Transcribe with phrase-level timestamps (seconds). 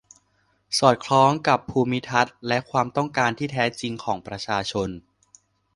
[0.79, 4.89] สอดคล้องกับภูมิทัศน์ และความต้องการที่แท้จริงของประชาชน